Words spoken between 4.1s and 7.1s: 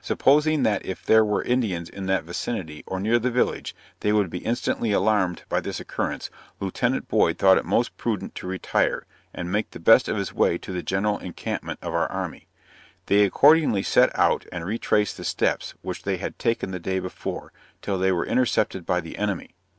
would be instantly alarmed by this occurrence, Lieut.